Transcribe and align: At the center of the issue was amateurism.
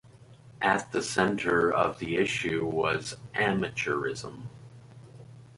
At 0.63 0.91
the 0.91 1.03
center 1.03 1.71
of 1.71 1.99
the 1.99 2.15
issue 2.17 2.65
was 2.65 3.17
amateurism. 3.35 4.47